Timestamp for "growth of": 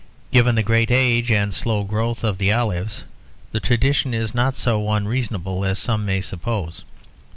1.83-2.39